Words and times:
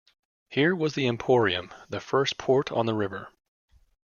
Here 0.49 0.75
was 0.75 0.95
the 0.95 1.05
"Emporium", 1.07 1.71
the 1.87 1.99
first 1.99 2.39
port 2.39 2.71
on 2.71 2.87
the 2.87 2.95
river. 2.95 3.27